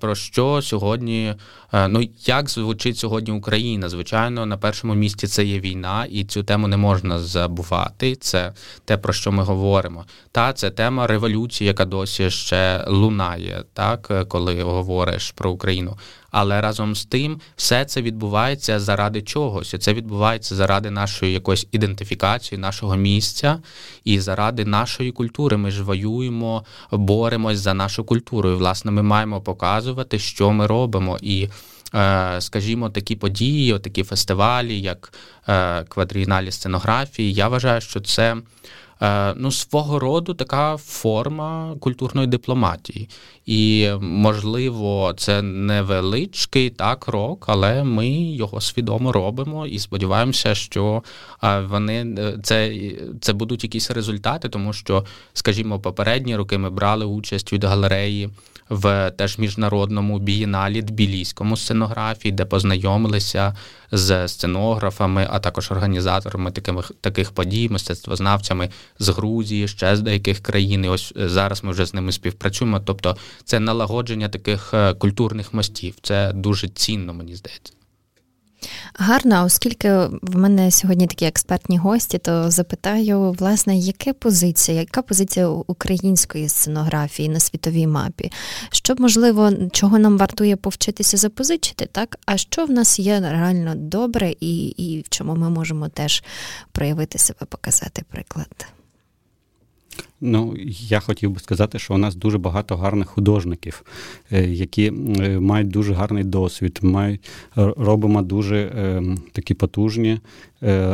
про 0.00 0.14
що 0.14 0.62
сьогодні, 0.62 1.34
е, 1.72 1.88
ну 1.88 2.08
як 2.26 2.50
звучить 2.50 2.98
сьогодні 2.98 3.32
Україна? 3.32 3.88
Звичайно, 3.88 4.46
на 4.46 4.56
першому 4.56 4.94
місці 4.94 5.26
це 5.26 5.44
є 5.44 5.60
війна, 5.60 6.06
і 6.10 6.24
цю 6.24 6.42
тему 6.42 6.68
не 6.68 6.76
можна 6.76 7.18
забувати. 7.18 8.16
Це 8.16 8.52
те, 8.84 8.96
про 8.96 9.12
що 9.12 9.32
ми 9.32 9.42
говоримо. 9.42 10.04
Та 10.32 10.52
це 10.52 10.70
тема 10.70 11.06
революції, 11.06 11.68
яка 11.68 11.84
досі 11.84 12.30
ще 12.30 12.84
лунає, 12.88 13.64
так 13.72 14.28
коли 14.28 14.62
говориш 14.62 15.30
про 15.30 15.50
Україну. 15.50 15.96
Але 16.30 16.60
разом 16.60 16.94
з 16.94 17.04
тим, 17.04 17.40
все 17.56 17.84
це 17.84 18.02
відбувається 18.02 18.80
заради 18.80 19.22
чогось. 19.22 19.74
Це 19.80 19.94
відбувається 19.94 20.54
заради 20.54 20.90
нашої 20.90 21.32
якоїсь 21.32 21.66
ідентифікації, 21.72 22.58
нашого 22.58 22.96
місця 22.96 23.58
і 24.04 24.20
заради 24.20 24.64
нашої 24.64 25.12
культури. 25.12 25.56
Ми 25.56 25.70
ж 25.70 25.82
воюємо, 25.82 26.64
боремось 26.90 27.58
за 27.58 27.74
нашу 27.74 28.04
культуру. 28.04 28.50
І, 28.50 28.54
власне, 28.54 28.90
ми 28.90 29.02
маємо 29.02 29.40
показувати, 29.40 30.18
що 30.18 30.50
ми 30.50 30.66
робимо. 30.66 31.18
І 31.22 31.48
е, 31.94 32.36
Скажімо, 32.40 32.90
такі 32.90 33.16
події, 33.16 33.78
такі 33.78 34.02
фестивалі, 34.02 34.80
як 34.80 35.12
е, 35.48 35.84
квадріналі 35.84 36.50
сценографії. 36.50 37.32
Я 37.32 37.48
вважаю, 37.48 37.80
що 37.80 38.00
це 38.00 38.36
ну, 39.36 39.50
свого 39.50 39.98
роду 39.98 40.34
така 40.34 40.76
форма 40.76 41.74
культурної 41.80 42.26
дипломатії. 42.26 43.08
І, 43.46 43.90
можливо, 44.00 45.14
це 45.16 45.42
невеличкий 45.42 46.70
так 46.70 47.00
крок, 47.00 47.44
але 47.48 47.84
ми 47.84 48.08
його 48.10 48.60
свідомо 48.60 49.12
робимо 49.12 49.66
і 49.66 49.78
сподіваємося, 49.78 50.54
що 50.54 51.02
е, 51.44 51.60
вони 51.60 52.14
е, 52.18 52.38
це 52.42 52.80
це 53.20 53.32
будуть 53.32 53.64
якісь 53.64 53.90
результати, 53.90 54.48
тому 54.48 54.72
що, 54.72 55.04
скажімо, 55.32 55.80
попередні 55.80 56.36
роки 56.36 56.58
ми 56.58 56.70
брали 56.70 57.04
участь 57.04 57.52
від 57.52 57.64
галереї 57.64 58.30
в 58.70 59.10
теж 59.10 59.38
міжнародному 59.38 60.18
бієналі 60.18 60.82
Тбіліському 60.82 61.56
сценографії, 61.56 62.32
де 62.32 62.44
познайомилися 62.44 63.56
з 63.92 64.28
сценографами, 64.28 65.26
а 65.30 65.38
також 65.38 65.70
організаторами 65.70 66.50
таких 66.50 66.92
таких 67.00 67.32
подій, 67.32 67.68
мистецтвознавцями 67.68 68.70
з 68.98 69.08
Грузії, 69.08 69.68
ще 69.68 69.96
з 69.96 70.00
деяких 70.00 70.40
країн. 70.40 70.84
І 70.84 70.88
Ось 70.88 71.12
е, 71.16 71.28
зараз 71.28 71.64
ми 71.64 71.70
вже 71.70 71.86
з 71.86 71.94
ними 71.94 72.12
співпрацюємо. 72.12 72.80
Тобто, 72.80 73.16
це 73.44 73.60
налагодження 73.60 74.28
таких 74.28 74.74
е, 74.74 74.94
культурних 74.94 75.54
мостів. 75.54 75.94
Це 76.02 76.32
дуже 76.32 76.68
цінно, 76.68 77.14
мені 77.14 77.36
здається. 77.36 77.79
Гарно, 78.94 79.44
оскільки 79.44 79.92
в 80.22 80.36
мене 80.36 80.70
сьогодні 80.70 81.06
такі 81.06 81.24
експертні 81.24 81.78
гості, 81.78 82.18
то 82.18 82.50
запитаю, 82.50 83.32
власне, 83.32 83.76
яка 83.76 84.12
позиція, 84.12 84.80
яка 84.80 85.02
позиція 85.02 85.48
української 85.48 86.48
сценографії 86.48 87.28
на 87.28 87.40
світовій 87.40 87.86
мапі? 87.86 88.32
Що 88.70 88.94
можливо, 88.98 89.52
чого 89.72 89.98
нам 89.98 90.18
вартує 90.18 90.56
повчитися 90.56 91.16
запозичити, 91.16 91.88
так? 91.92 92.18
А 92.26 92.36
що 92.36 92.64
в 92.64 92.70
нас 92.70 92.98
є 92.98 93.20
реально 93.20 93.74
добре, 93.74 94.34
і, 94.40 94.66
і 94.66 95.00
в 95.00 95.08
чому 95.08 95.34
ми 95.34 95.50
можемо 95.50 95.88
теж 95.88 96.24
проявити 96.72 97.18
себе, 97.18 97.46
показати 97.48 98.02
приклад? 98.10 98.66
Ну, 100.20 100.56
я 100.68 101.00
хотів 101.00 101.30
би 101.30 101.40
сказати, 101.40 101.78
що 101.78 101.94
у 101.94 101.98
нас 101.98 102.14
дуже 102.14 102.38
багато 102.38 102.76
гарних 102.76 103.08
художників, 103.08 103.82
е, 104.32 104.44
які 104.44 104.86
е, 104.86 105.40
мають 105.40 105.68
дуже 105.68 105.92
гарний 105.92 106.24
досвід, 106.24 106.78
мають 106.82 107.28
робимо 107.56 108.22
дуже 108.22 108.56
е, 108.56 109.02
такі 109.32 109.54
потужні 109.54 110.18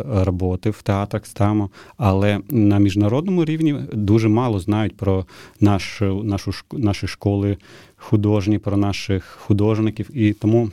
роботи 0.02 0.70
в 0.70 0.82
театрах 0.82 1.26
ставимо, 1.26 1.70
але 1.96 2.40
на 2.50 2.78
міжнародному 2.78 3.44
рівні 3.44 3.74
дуже 3.92 4.28
мало 4.28 4.60
знають 4.60 4.96
про 4.96 5.26
наш, 5.60 6.00
нашу 6.22 6.52
наші 6.72 7.06
школи 7.06 7.56
художні, 7.96 8.58
про 8.58 8.76
наших 8.76 9.24
художників. 9.24 10.10
І 10.16 10.32
тому 10.32 10.70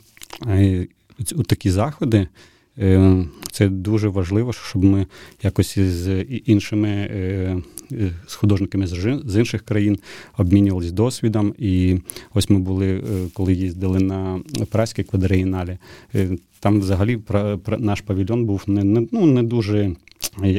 такі 1.47 1.71
заходи. 1.71 2.27
Це 3.51 3.69
дуже 3.69 4.07
важливо, 4.07 4.53
щоб 4.53 4.83
ми 4.83 5.05
якось 5.41 5.79
з 5.79 6.21
іншими 6.23 7.09
Е, 7.93 8.11
з 8.27 8.35
художниками 8.35 8.87
з 9.25 9.35
інших 9.37 9.61
країн 9.61 9.97
обмінювалися 10.37 10.91
досвідом. 10.91 11.53
І 11.57 11.97
ось 12.33 12.49
ми 12.49 12.59
були, 12.59 12.97
е, 12.97 13.01
коли 13.33 13.53
їздили 13.53 13.99
на 13.99 14.39
праській 14.69 15.03
квадрієналі, 15.03 15.77
е, 16.15 16.29
там 16.59 16.79
взагалі 16.79 17.19
наш 17.79 18.01
павільйон 18.01 18.45
був 18.45 18.63
не, 18.67 18.83
не, 18.83 19.07
ну, 19.11 19.25
не 19.25 19.43
дуже. 19.43 19.95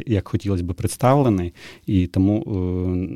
Як 0.06 0.28
хотілося 0.28 0.64
б 0.64 0.74
представлений, 0.74 1.52
і 1.86 2.06
тому, 2.06 2.44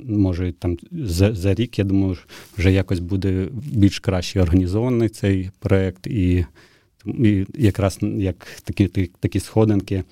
може, 0.09 0.53
там 0.53 0.77
за 0.93 1.35
за 1.35 1.55
рік, 1.55 1.79
я 1.79 1.85
думаю, 1.85 2.17
вже 2.59 2.73
якось 2.73 2.99
буде 2.99 3.49
більш 3.53 3.99
краще 3.99 4.43
організований 4.43 5.09
цей 5.09 5.51
проект, 5.59 6.07
і 6.07 6.45
і 7.09 7.47
якраз 7.55 7.99
як 8.03 8.47
такі 8.65 9.11
такі 9.21 9.41
сходинки, 9.41 10.05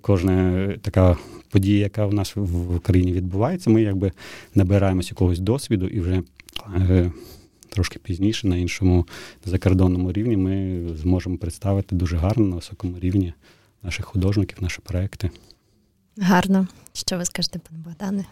кожна 0.00 0.66
така 0.82 1.16
події, 1.50 1.78
яка 1.78 2.06
в 2.06 2.14
нас 2.14 2.32
в 2.36 2.76
Україні 2.76 3.12
відбувається, 3.12 3.70
ми 3.70 3.82
якби 3.82 4.12
набираємося 4.54 5.10
якогось 5.10 5.38
досвіду 5.38 5.86
і 5.88 6.00
вже 6.00 6.22
е, 6.76 7.12
трошки 7.68 7.98
пізніше 7.98 8.48
на 8.48 8.56
іншому 8.56 9.06
закордонному 9.44 10.12
рівні 10.12 10.36
ми 10.36 10.84
зможемо 10.96 11.36
представити 11.36 11.96
дуже 11.96 12.16
гарно 12.16 12.46
на 12.46 12.56
високому 12.56 12.98
рівні 12.98 13.34
наших 13.82 14.06
художників, 14.06 14.58
наші 14.60 14.80
проекти. 14.82 15.30
Гарно. 16.18 16.68
Що 16.92 17.18
ви 17.18 17.24
скажете, 17.24 17.58
пане 17.58 17.82
Богдане? 17.84 18.24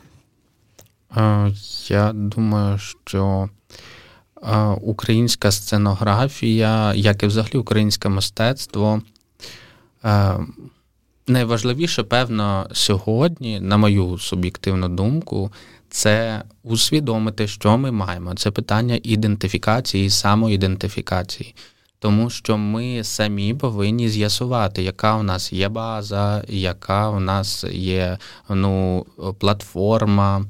Я 1.89 2.13
думаю, 2.13 2.79
що 2.79 3.49
українська 4.81 5.51
сценографія, 5.51 6.95
як 6.95 7.23
і 7.23 7.27
взагалі 7.27 7.59
українське 7.59 8.09
мистецтво, 8.09 9.03
найважливіше, 11.27 12.03
певно, 12.03 12.67
сьогодні, 12.73 13.61
на 13.61 13.77
мою 13.77 14.19
суб'єктивну 14.19 14.89
думку, 14.89 15.51
це 15.91 16.43
усвідомити, 16.63 17.49
що 17.49 17.79
ми 17.79 17.91
маємо. 17.91 18.35
Це 18.35 18.51
питання 18.51 19.01
ідентифікації 19.03 20.07
і 20.07 20.11
самоідентифікації. 20.11 21.55
Тому 21.99 22.31
що 22.31 22.59
ми 22.59 23.05
самі 23.05 23.55
повинні 23.55 24.09
з'ясувати, 24.09 24.83
яка 24.83 25.17
у 25.17 25.23
нас 25.23 25.53
є 25.53 25.69
база, 25.69 26.45
яка 26.49 27.11
у 27.11 27.21
нас 27.21 27.65
є 27.73 28.19
ну, 28.49 29.07
платформа, 29.39 30.45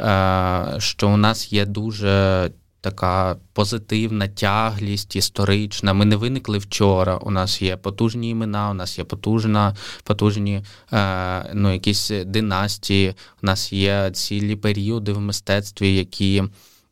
е, 0.00 0.80
що 0.80 1.08
у 1.08 1.16
нас 1.16 1.52
є 1.52 1.66
дуже 1.66 2.50
така 2.84 3.36
позитивна 3.52 4.28
тяглість 4.28 5.16
історична. 5.16 5.92
Ми 5.92 6.04
не 6.04 6.16
виникли 6.16 6.58
вчора. 6.58 7.16
У 7.16 7.30
нас 7.30 7.62
є 7.62 7.76
потужні 7.76 8.30
імена, 8.30 8.70
у 8.70 8.74
нас 8.74 8.98
є 8.98 9.04
потужна, 9.04 9.76
потужні 10.02 10.62
е, 10.92 11.50
ну, 11.54 11.72
якісь 11.72 12.10
династії, 12.26 13.14
у 13.42 13.46
нас 13.46 13.72
є 13.72 14.10
цілі 14.10 14.56
періоди 14.56 15.12
в 15.12 15.20
мистецтві, 15.20 15.94
які 15.94 16.42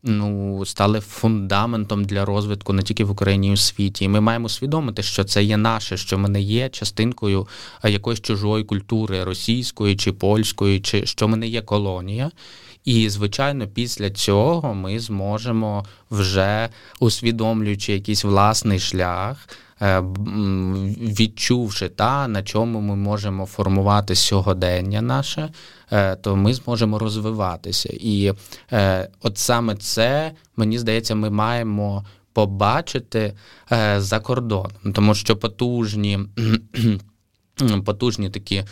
ну, 0.03 0.65
стали 0.65 0.99
фундаментом 0.99 2.05
для 2.05 2.25
розвитку 2.25 2.73
не 2.73 2.81
тільки 2.81 3.03
в 3.03 3.11
Україні, 3.11 3.47
і 3.47 3.53
у 3.53 3.57
світі. 3.57 4.05
І 4.05 4.07
ми 4.07 4.21
маємо 4.21 4.45
усвідомити, 4.45 5.03
що 5.03 5.23
це 5.23 5.43
є 5.43 5.57
наше, 5.57 5.97
що 5.97 6.17
ми 6.17 6.29
не 6.29 6.41
є 6.41 6.69
частинкою 6.69 7.47
якоїсь 7.83 8.21
чужої 8.21 8.63
культури, 8.63 9.23
російської 9.23 9.95
чи 9.95 10.11
польської, 10.11 10.79
чи 10.79 11.05
що 11.05 11.27
ми 11.27 11.37
не 11.37 11.47
є 11.47 11.61
колонія. 11.61 12.31
І, 12.85 13.09
звичайно, 13.09 13.67
після 13.67 14.09
цього 14.09 14.73
ми 14.73 14.99
зможемо 14.99 15.85
вже 16.11 16.69
усвідомлюючи 16.99 17.93
якийсь 17.93 18.23
власний 18.23 18.79
шлях. 18.79 19.49
Е, 19.83 20.01
відчувши 21.19 21.89
та, 21.89 22.27
на 22.27 22.43
чому 22.43 22.81
ми 22.81 22.95
можемо 22.95 23.45
формувати 23.45 24.15
сьогодення 24.15 25.01
наше, 25.01 25.49
е, 25.91 26.15
то 26.15 26.35
ми 26.35 26.53
зможемо 26.53 26.99
розвиватися. 26.99 27.89
І 27.93 28.33
е, 28.71 29.09
от 29.21 29.37
саме 29.37 29.75
це, 29.75 30.31
мені 30.57 30.79
здається, 30.79 31.15
ми 31.15 31.29
маємо 31.29 32.05
побачити 32.33 33.33
за 33.97 34.19
кордоном, 34.19 34.93
тому 34.93 35.15
що 35.15 35.35
потужні 35.37 36.19
потужні 37.85 38.29
такі 38.29 38.63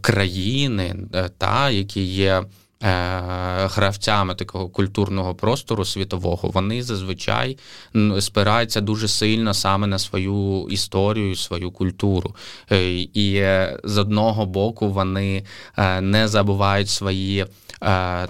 країни, 0.00 0.96
та, 1.38 1.70
які 1.70 2.02
є. 2.04 2.44
Е, 2.84 3.66
гравцями 3.66 4.34
такого 4.34 4.68
культурного 4.68 5.34
простору 5.34 5.84
світового, 5.84 6.48
вони 6.48 6.82
зазвичай 6.82 7.58
спираються 8.20 8.80
дуже 8.80 9.08
сильно 9.08 9.54
саме 9.54 9.86
на 9.86 9.98
свою 9.98 10.68
історію, 10.70 11.36
свою 11.36 11.70
культуру. 11.70 12.34
Е, 12.72 12.92
і 12.92 13.34
е, 13.36 13.80
з 13.84 13.98
одного 13.98 14.46
боку 14.46 14.88
вони 14.88 15.44
не 16.00 16.28
забувають 16.28 16.88
свої 16.88 17.46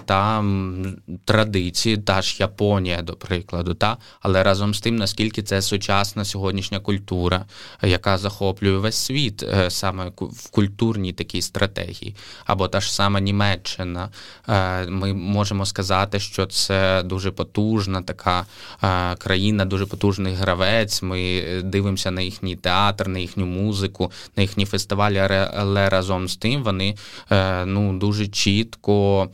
там 0.05 0.85
традиції, 1.25 1.97
та 1.97 2.21
ж 2.21 2.37
Японія, 2.39 3.01
до 3.01 3.13
прикладу, 3.13 3.73
та 3.73 3.97
але 4.19 4.43
разом 4.43 4.73
з 4.73 4.81
тим, 4.81 4.95
наскільки 4.95 5.43
це 5.43 5.61
сучасна 5.61 6.25
сьогоднішня 6.25 6.79
культура, 6.79 7.45
яка 7.81 8.17
захоплює 8.17 8.77
весь 8.77 8.95
світ 8.95 9.45
саме 9.67 10.11
в 10.17 10.49
культурній 10.49 11.13
такій 11.13 11.41
стратегії, 11.41 12.15
або 12.45 12.67
та 12.67 12.81
ж 12.81 12.93
сама 12.93 13.19
Німеччина. 13.19 14.09
Е, 14.49 14.85
ми 14.85 15.13
можемо 15.13 15.65
сказати, 15.65 16.19
що 16.19 16.45
це 16.45 17.03
дуже 17.03 17.31
потужна 17.31 18.01
така 18.01 18.45
е, 18.83 19.15
країна, 19.15 19.65
дуже 19.65 19.85
потужний 19.85 20.33
гравець. 20.33 21.01
Ми 21.01 21.43
дивимося 21.63 22.11
на 22.11 22.21
їхній 22.21 22.55
театр, 22.55 23.07
на 23.07 23.19
їхню 23.19 23.45
музику, 23.45 24.11
на 24.37 24.43
їхні 24.43 24.65
фестивалі, 24.65 25.17
але 25.53 25.89
разом 25.89 26.27
з 26.27 26.37
тим 26.37 26.63
вони 26.63 26.95
е, 27.31 27.65
ну, 27.65 27.99
дуже 27.99 28.27
чітко 28.27 29.29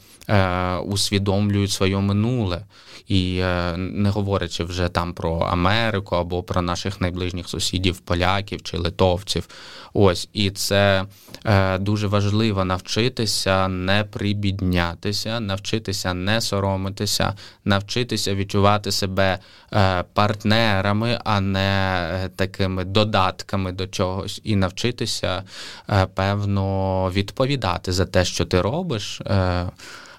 усвідомлюють 0.86 1.72
своє 1.72 1.98
минуле. 1.98 2.66
І 3.08 3.44
не 3.78 4.10
говорячи 4.10 4.64
вже 4.64 4.90
там 4.90 5.14
про 5.14 5.40
Америку 5.40 6.16
або 6.16 6.44
про 6.44 6.62
наших 6.62 7.02
найближніх 7.02 7.50
сусідів, 7.50 7.98
поляків 7.98 8.62
чи 8.64 8.78
литовців. 8.78 9.48
Ось 9.94 10.30
і 10.34 10.52
це 10.52 11.06
е, 11.46 11.78
дуже 11.78 12.08
важливо 12.08 12.66
навчитися 12.66 13.68
не 13.68 14.04
прибіднятися, 15.02 15.40
навчитися 15.40 16.14
не 16.14 16.42
соромитися, 16.42 17.34
навчитися 17.66 18.36
відчувати 18.36 18.92
себе 18.92 19.40
е, 19.74 20.04
партнерами, 20.14 21.20
а 21.24 21.42
не 21.42 22.10
е, 22.26 22.30
такими 22.36 22.84
додатками 22.84 23.72
до 23.72 23.88
чогось, 23.88 24.42
і 24.44 24.56
навчитися 24.56 25.44
е, 25.90 26.06
певно 26.06 27.12
відповідати 27.14 27.92
за 27.92 28.06
те, 28.06 28.26
що 28.26 28.46
ти 28.46 28.62
робиш. 28.62 29.22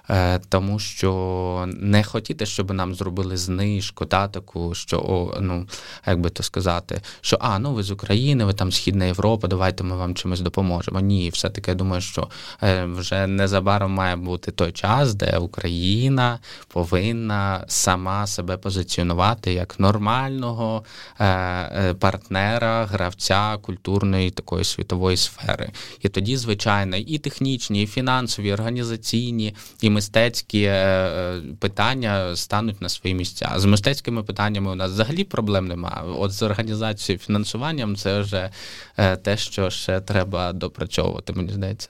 Е, 0.09 0.39
тому 0.49 0.79
що 0.79 1.65
не 1.67 2.03
хотіти, 2.03 2.45
щоб 2.45 2.73
нам 2.73 2.95
зробили 2.95 3.37
знижку, 3.37 4.05
та 4.05 4.27
таку, 4.27 4.73
що 4.75 4.99
о, 4.99 5.37
ну 5.41 5.67
як 6.07 6.21
би 6.21 6.29
то 6.29 6.43
сказати, 6.43 7.01
що 7.21 7.37
а 7.41 7.59
ну 7.59 7.73
ви 7.73 7.83
з 7.83 7.91
України, 7.91 8.45
ви 8.45 8.53
там 8.53 8.71
Східна 8.71 9.05
Європа, 9.05 9.47
давайте 9.47 9.83
ми 9.83 9.95
вам 9.95 10.15
чимось 10.15 10.41
допоможемо. 10.41 10.99
Ні, 10.99 11.29
все 11.29 11.49
таки 11.49 11.71
я 11.71 11.75
думаю, 11.75 12.01
що 12.01 12.29
е, 12.63 12.85
вже 12.85 13.27
незабаром 13.27 13.91
має 13.91 14.15
бути 14.15 14.51
той 14.51 14.71
час, 14.71 15.15
де 15.15 15.37
Україна 15.37 16.39
повинна 16.67 17.63
сама 17.67 18.27
себе 18.27 18.57
позиціонувати 18.57 19.53
як 19.53 19.79
нормального 19.79 20.83
е, 21.21 21.93
партнера, 21.93 22.85
гравця 22.85 23.57
культурної 23.61 24.31
такої 24.31 24.63
світової 24.63 25.17
сфери. 25.17 25.71
І 26.01 26.09
тоді, 26.09 26.37
звичайно, 26.37 26.97
і 26.97 27.17
технічні, 27.17 27.83
і 27.83 27.87
фінансові, 27.87 28.47
і 28.47 28.53
організаційні, 28.53 29.55
і 29.81 29.89
мистецькі 29.93 30.63
е, 30.63 30.71
е, 30.71 31.41
питання 31.59 32.35
стануть 32.35 32.81
на 32.81 32.89
свої 32.89 33.15
місця. 33.15 33.53
З 33.55 33.65
мистецькими 33.65 34.23
питаннями 34.23 34.71
у 34.71 34.75
нас 34.75 34.91
взагалі 34.91 35.23
проблем 35.23 35.67
немає. 35.67 36.03
От 36.17 36.31
з 36.31 36.41
організацією 36.41 37.19
фінансуванням 37.19 37.95
це 37.95 38.21
вже 38.21 38.49
е, 38.97 39.15
те, 39.15 39.37
що 39.37 39.69
ще 39.69 40.01
треба 40.01 40.53
допрацьовувати, 40.53 41.33
мені 41.33 41.51
здається. 41.51 41.89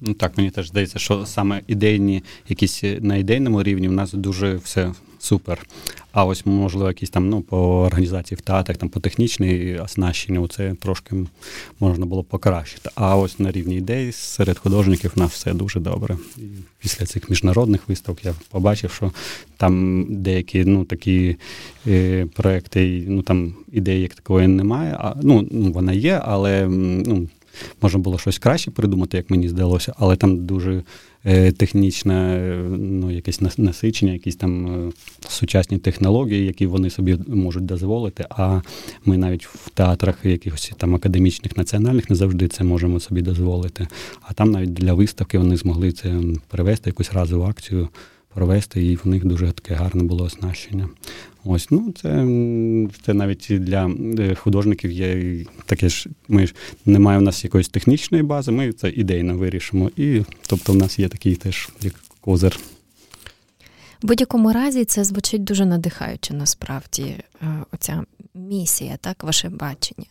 Ну 0.00 0.14
так, 0.14 0.36
мені 0.38 0.50
теж 0.50 0.68
здається, 0.68 0.98
що 0.98 1.26
саме 1.26 1.62
ідейні, 1.66 2.22
якісь 2.48 2.84
на 3.00 3.16
ідейному 3.16 3.62
рівні 3.62 3.88
в 3.88 3.92
нас 3.92 4.12
дуже 4.12 4.54
все 4.54 4.92
супер. 5.20 5.66
А 6.12 6.24
ось, 6.24 6.46
можливо, 6.46 6.88
якісь 6.88 7.10
там 7.10 7.28
ну, 7.28 7.42
по 7.42 7.82
організації 7.82 8.38
в 8.38 8.40
театрах, 8.40 8.76
там 8.76 8.88
по 8.88 9.00
технічній 9.00 9.78
оснащенню, 9.84 10.48
це 10.48 10.74
трошки 10.74 11.16
можна 11.80 12.06
було 12.06 12.22
покращити. 12.22 12.90
А 12.94 13.16
ось 13.16 13.38
на 13.38 13.52
рівні 13.52 13.76
ідей 13.76 14.12
серед 14.12 14.58
художників 14.58 15.12
у 15.16 15.20
нас 15.20 15.32
все 15.32 15.52
дуже 15.52 15.80
добре. 15.80 16.16
І 16.36 16.42
після 16.78 17.06
цих 17.06 17.30
міжнародних 17.30 17.88
виставок 17.88 18.24
я 18.24 18.34
побачив, 18.50 18.92
що 18.92 19.12
там 19.56 20.06
деякі 20.08 20.64
ну, 20.64 20.84
такі 20.84 21.36
е, 21.86 22.26
проекти, 22.26 23.04
ну 23.08 23.22
там 23.22 23.54
ідеї 23.72 24.02
як 24.02 24.14
такої 24.14 24.48
немає. 24.48 24.96
А, 25.00 25.14
ну, 25.22 25.48
ну, 25.50 25.72
Вона 25.72 25.92
є, 25.92 26.22
але 26.24 26.66
ну, 26.68 27.28
можна 27.82 27.98
було 27.98 28.18
щось 28.18 28.38
краще 28.38 28.70
придумати, 28.70 29.16
як 29.16 29.30
мені 29.30 29.48
здалося, 29.48 29.94
але 29.98 30.16
там 30.16 30.46
дуже 30.46 30.82
технічне 31.52 32.38
ну, 32.78 33.10
якесь 33.10 33.58
насичення, 33.58 34.12
якісь 34.12 34.36
там 34.36 34.66
е, 34.88 34.92
сучасні 35.28 35.78
технології, 35.78 36.46
які 36.46 36.66
вони 36.66 36.90
собі 36.90 37.18
можуть 37.28 37.64
дозволити. 37.64 38.26
А 38.30 38.60
ми 39.04 39.16
навіть 39.16 39.46
в 39.46 39.70
театрах 39.70 40.24
якихось 40.24 40.72
там 40.76 40.94
академічних 40.94 41.56
національних 41.56 42.10
не 42.10 42.16
завжди 42.16 42.48
це 42.48 42.64
можемо 42.64 43.00
собі 43.00 43.22
дозволити. 43.22 43.88
А 44.22 44.32
там 44.32 44.50
навіть 44.50 44.72
для 44.72 44.94
виставки 44.94 45.38
вони 45.38 45.56
змогли 45.56 45.92
це 45.92 46.14
привести 46.48 46.90
якусь 46.90 47.12
разову 47.12 47.44
акцію 47.44 47.88
провести, 48.34 48.86
і 48.86 48.96
в 48.96 49.06
них 49.06 49.24
дуже 49.24 49.52
таке 49.52 49.74
гарне 49.74 50.02
було 50.02 50.24
оснащення. 50.24 50.88
Ось, 51.44 51.70
ну 51.70 51.92
це 51.92 52.08
це 53.06 53.14
навіть 53.14 53.46
для 53.50 53.90
е, 54.18 54.34
художників 54.34 54.90
є 54.90 55.36
таке 55.66 55.88
ж. 55.88 56.08
Ми 56.28 56.46
ж 56.46 56.54
немає 56.86 57.18
в 57.18 57.22
нас 57.22 57.44
якоїсь 57.44 57.68
технічної 57.68 58.22
бази, 58.22 58.52
ми 58.52 58.72
це 58.72 58.90
ідейно 58.90 59.36
вирішимо. 59.36 59.90
І 59.96 60.22
тобто 60.46 60.72
в 60.72 60.76
нас 60.76 60.98
є 60.98 61.08
такий 61.08 61.36
теж 61.36 61.68
як 61.80 61.94
козир. 62.20 62.58
В 64.02 64.06
будь-якому 64.06 64.52
разі 64.52 64.84
це 64.84 65.04
звучить 65.04 65.44
дуже 65.44 65.66
надихаюче, 65.66 66.34
насправді, 66.34 67.02
е, 67.02 67.24
оця 67.72 68.04
місія, 68.34 68.96
так, 69.00 69.24
ваше 69.24 69.48
бачення. 69.48 70.06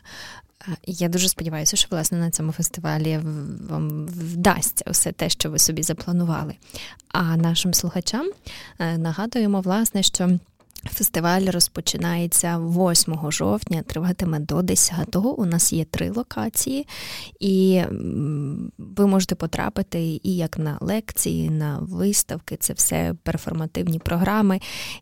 Я 0.86 1.10
дуже 1.10 1.30
сподіваюся, 1.30 1.78
що 1.78 1.88
власне 1.92 2.18
на 2.18 2.32
цьому 2.32 2.52
фестивалі 2.52 3.20
вам 3.70 4.06
вдасться 4.08 4.86
все 4.88 5.12
те, 5.12 5.30
що 5.30 5.50
ви 5.50 5.60
собі 5.60 5.84
запланували. 5.84 6.56
А 7.08 7.38
нашим 7.38 7.74
слухачам 7.74 8.32
е, 8.80 8.98
нагадуємо, 8.98 9.62
власне, 9.62 10.04
що 10.04 10.40
Фестиваль 10.86 11.42
розпочинається 11.42 12.58
8 12.58 13.32
жовтня, 13.32 13.82
триватиме 13.82 14.40
до 14.40 14.56
10-го. 14.56 15.30
У 15.40 15.46
нас 15.46 15.74
є 15.74 15.86
три 15.86 16.10
локації, 16.10 16.88
і 17.40 17.82
ви 18.78 19.08
можете 19.08 19.36
потрапити 19.36 20.20
і 20.24 20.36
як 20.36 20.58
на 20.58 20.78
лекції, 20.82 21.46
і 21.46 21.50
на 21.50 21.80
виставки. 21.80 22.58
Це 22.58 22.74
все 22.74 23.16
перформативні 23.24 24.00
програми. 24.00 24.60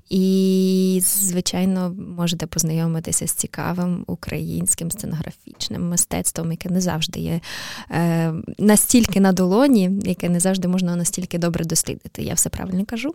І, 0.10 1.02
звичайно, 1.04 1.96
можете 2.18 2.48
познайомитися 2.48 3.28
з 3.28 3.32
цікавим 3.32 4.04
українським 4.08 4.92
сценографічним 4.92 5.90
мистецтвом, 5.90 6.52
яке 6.52 6.70
не 6.70 6.82
завжди 6.82 7.20
є 7.20 7.42
е, 7.92 8.34
настільки 8.58 9.20
на 9.20 9.32
долоні, 9.32 9.92
яке 10.04 10.30
не 10.30 10.40
завжди 10.40 10.68
можна 10.68 10.96
настільки 10.96 11.38
добре 11.38 11.66
дослідити. 11.66 12.24
Я 12.24 12.34
все 12.34 12.50
правильно 12.50 12.86
кажу. 12.86 13.14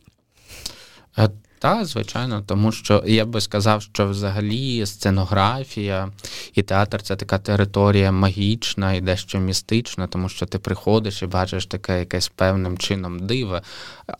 Е, 1.18 1.30
та, 1.62 1.84
звичайно, 1.84 2.42
тому 2.46 2.72
що 2.72 3.02
я 3.06 3.24
би 3.24 3.40
сказав, 3.40 3.82
що 3.82 4.06
взагалі 4.06 4.86
сценографія 4.86 6.08
і 6.54 6.62
театр 6.62 7.02
це 7.02 7.16
така 7.16 7.38
територія 7.38 8.12
магічна 8.12 8.92
і 8.92 9.00
дещо 9.00 9.38
містична, 9.38 10.06
тому 10.06 10.28
що 10.28 10.46
ти 10.46 10.58
приходиш 10.58 11.22
і 11.22 11.26
бачиш 11.26 11.66
таке 11.66 11.98
якесь 11.98 12.28
певним 12.28 12.78
чином 12.78 13.26
диво, 13.26 13.60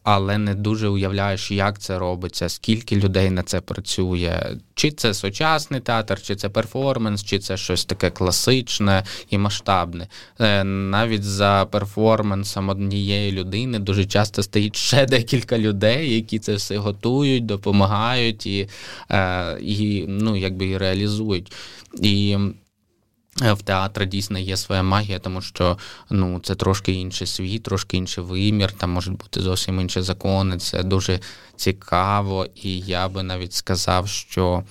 але 0.02 0.38
не 0.38 0.55
дуже 0.55 0.88
уявляєш, 0.88 1.50
як 1.50 1.78
це 1.78 1.98
робиться, 1.98 2.48
скільки 2.48 2.96
людей 2.96 3.31
на 3.31 3.42
це 3.42 3.61
працює. 3.61 4.57
Чи 4.74 4.90
це 4.90 5.14
сучасний 5.14 5.81
театр, 5.81 6.22
чи 6.22 6.37
це 6.37 6.48
перформанс, 6.48 7.24
чи 7.24 7.38
це 7.38 7.57
щось 7.57 7.85
таке 7.85 8.11
класичне 8.11 9.05
і 9.31 9.38
масштабне. 9.38 10.09
Е, 10.40 10.64
навіть 10.64 11.24
за 11.24 11.66
перформансом 11.70 12.68
однієї 12.68 13.33
людини 13.33 13.78
дуже 13.78 14.05
часто 14.05 14.42
стоїть 14.42 14.76
ще 14.76 15.07
декілька 15.07 15.59
людей, 15.59 16.14
які 16.14 16.38
це 16.38 16.55
все 16.55 16.78
готують, 16.78 17.32
допомагають 17.40 18.47
і 18.47 18.68
е, 19.11 19.59
і 19.61 20.05
ну, 20.09 20.37
якби 20.37 20.66
і 20.66 20.79
реалізують. 20.79 21.53
І 22.01 22.38
е, 23.42 23.53
в 23.53 23.62
театрі 23.62 24.07
дійсно 24.07 24.38
є 24.38 24.57
своя 24.57 24.83
магія, 24.83 25.18
тому 25.18 25.40
що 25.40 25.79
ну, 26.11 26.40
це 26.42 26.55
трошки 26.55 26.92
інший 26.92 27.27
світ, 27.27 27.62
трошки 27.62 27.97
інший 27.97 28.25
вимір, 28.25 28.73
там 28.73 28.90
можуть 28.90 29.16
бути 29.16 29.40
зовсім 29.40 29.81
інші 29.81 30.03
закони. 30.03 30.59
Це 30.59 30.83
дуже 30.83 31.21
цікаво, 31.57 32.47
і 32.55 32.81
я 32.81 33.09
би 33.09 33.23
навіть 33.23 33.53
сказав, 33.53 34.09
що 34.09 34.62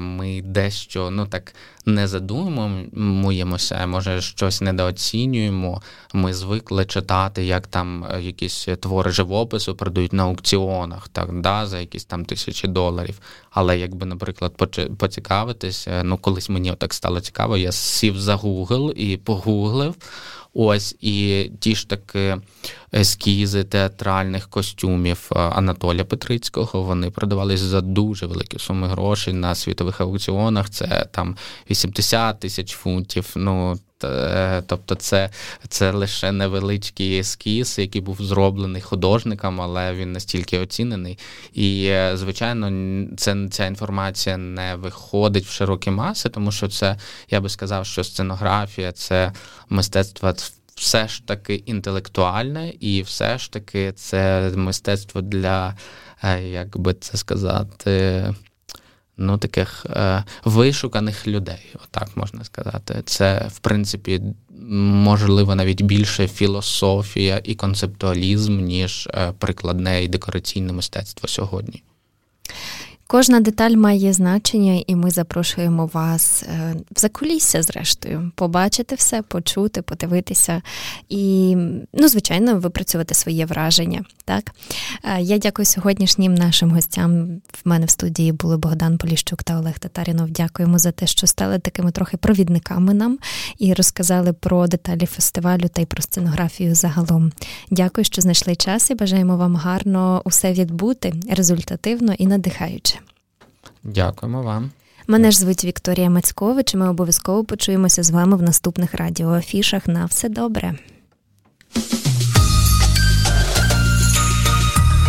ми 0.00 0.42
дещо 0.44 1.10
ну 1.10 1.26
так 1.26 1.54
не 1.86 2.08
задумуємося, 2.08 3.86
може 3.86 4.20
щось 4.20 4.60
недооцінюємо. 4.60 5.82
Ми 6.12 6.34
звикли 6.34 6.84
читати, 6.84 7.44
як 7.44 7.66
там 7.66 8.04
е, 8.04 8.22
якісь 8.22 8.68
твори 8.80 9.10
живопису 9.10 9.74
продають 9.74 10.12
на 10.12 10.22
аукціонах, 10.22 11.08
так 11.08 11.40
да, 11.40 11.66
за 11.66 11.78
якісь 11.78 12.04
там 12.04 12.24
тисячі 12.24 12.68
доларів. 12.68 13.20
Але 13.50 13.78
якби, 13.78 14.06
наприклад, 14.06 14.52
поцікавитися, 14.98 16.02
ну 16.04 16.18
колись 16.18 16.48
мені 16.48 16.74
так 16.78 16.94
стало 16.94 17.20
цікаво, 17.20 17.56
я 17.56 17.72
сів 17.72 18.20
за 18.20 18.36
Google 18.36 18.92
і 18.92 19.16
погуглив. 19.16 19.94
Ось 20.58 20.96
і 21.00 21.50
ті 21.60 21.74
ж 21.74 21.88
таки 21.88 22.36
ескізи 22.94 23.64
театральних 23.64 24.48
костюмів 24.48 25.30
е, 25.32 25.38
Анатолія 25.38 26.04
Петрицького 26.04 26.82
вони 26.82 27.10
продавались 27.10 27.60
за 27.60 27.80
дуже 27.80 28.26
великі 28.26 28.58
суми 28.58 28.88
грошей 28.88 29.34
на 29.34 29.54
світових 29.54 30.00
аукціонах. 30.00 30.70
Це 30.70 31.06
там 31.12 31.36
80 31.70 32.40
тисяч 32.40 32.72
фунтів. 32.72 33.32
Ну 33.36 33.78
Тобто 34.66 34.94
це 34.94 35.30
це 35.68 35.90
лише 35.90 36.32
невеличкий 36.32 37.18
ескіз, 37.18 37.78
який 37.78 38.00
був 38.00 38.16
зроблений 38.22 38.82
художником, 38.82 39.60
але 39.60 39.94
він 39.94 40.12
настільки 40.12 40.58
оцінений. 40.58 41.18
І, 41.52 41.86
е, 41.86 42.16
звичайно, 42.16 42.70
це, 43.16 43.48
ця 43.50 43.66
інформація 43.66 44.36
не 44.36 44.74
виходить 44.74 45.44
в 45.44 45.50
широкі 45.50 45.90
маси, 45.90 46.28
тому 46.28 46.52
що 46.52 46.68
це, 46.68 46.98
я 47.30 47.40
би 47.40 47.48
сказав, 47.48 47.86
що 47.86 48.04
сценографія 48.04 48.92
це 48.92 49.32
мистецтво 49.68 50.34
все 50.76 51.08
ж 51.08 51.26
таки 51.26 51.54
інтелектуальне, 51.54 52.72
і 52.80 53.02
все 53.02 53.38
ж 53.38 53.52
таки 53.52 53.92
це 53.92 54.50
мистецтво 54.54 55.20
для, 55.20 55.76
е, 56.22 56.42
як 56.42 56.78
би 56.78 56.94
це 56.94 57.16
сказати, 57.16 58.24
ну, 59.16 59.38
таких 59.38 59.86
е, 59.90 60.24
вишуканих 60.44 61.26
людей, 61.26 61.74
отак 61.74 62.16
можна 62.16 62.44
сказати. 62.44 63.02
Це, 63.04 63.48
в 63.54 63.58
принципі, 63.58 64.22
можливо, 64.68 65.54
навіть 65.54 65.82
більше 65.82 66.28
філософія 66.28 67.40
і 67.44 67.54
концептуалізм, 67.54 68.60
ніж 68.60 69.08
е, 69.14 69.32
прикладне 69.38 70.04
і 70.04 70.08
декораційне 70.08 70.72
мистецтво 70.72 71.28
сьогодні. 71.28 71.82
Кожна 73.08 73.40
деталь 73.40 73.70
має 73.70 74.12
значення, 74.12 74.82
і 74.86 74.96
ми 74.96 75.10
запрошуємо 75.10 75.90
вас 75.92 76.42
е, 76.42 76.74
в 76.96 77.00
закулісся, 77.00 77.62
зрештою, 77.62 78.32
побачити 78.34 78.94
все, 78.94 79.22
почути, 79.22 79.82
подивитися 79.82 80.62
і, 81.08 81.56
ну, 81.92 82.08
звичайно, 82.08 82.58
випрацювати 82.58 83.14
своє 83.14 83.46
враження. 83.46 84.04
Так, 84.24 84.50
е, 85.04 85.22
я 85.22 85.38
дякую 85.38 85.66
сьогоднішнім 85.66 86.34
нашим 86.34 86.70
гостям. 86.70 87.26
В 87.52 87.68
мене 87.68 87.86
в 87.86 87.90
студії 87.90 88.32
були 88.32 88.56
Богдан 88.56 88.98
Поліщук 88.98 89.42
та 89.42 89.58
Олег 89.58 89.78
Татарінов. 89.78 90.30
Дякуємо 90.30 90.78
за 90.78 90.92
те, 90.92 91.06
що 91.06 91.26
стали 91.26 91.58
такими 91.58 91.90
трохи 91.90 92.16
провідниками 92.16 92.94
нам 92.94 93.18
і 93.58 93.74
розказали 93.74 94.32
про 94.32 94.66
деталі 94.66 95.06
фестивалю 95.06 95.68
та 95.72 95.82
й 95.82 95.86
про 95.86 96.02
сценографію 96.02 96.74
загалом. 96.74 97.32
Дякую, 97.70 98.04
що 98.04 98.22
знайшли 98.22 98.56
час 98.56 98.90
і 98.90 98.94
бажаємо 98.94 99.36
вам 99.36 99.56
гарно 99.56 100.22
усе 100.24 100.52
відбути 100.52 101.14
результативно 101.30 102.12
і 102.12 102.26
надихаюче. 102.26 102.96
Дякуємо 103.86 104.42
вам. 104.42 104.70
Мене 105.06 105.30
ж 105.30 105.38
звуть 105.38 105.64
Вікторія 105.64 106.10
Мацькович. 106.10 106.74
і 106.74 106.76
Ми 106.76 106.88
обов'язково 106.88 107.44
почуємося 107.44 108.02
з 108.02 108.10
вами 108.10 108.36
в 108.36 108.42
наступних 108.42 108.94
радіоафішах. 108.94 109.86
На 109.86 110.04
все 110.04 110.28
добре. 110.28 110.74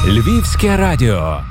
Львівське 0.08 0.78
радіо. 0.78 1.42